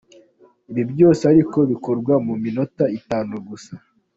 [0.71, 3.73] Ibi byose ariko bikorwa mu minota itanu gusa.